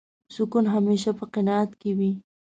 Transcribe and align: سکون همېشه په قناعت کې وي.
سکون 0.35 0.65
همېشه 0.73 1.11
په 1.19 1.25
قناعت 1.33 1.71
کې 1.81 1.91
وي. 1.97 2.11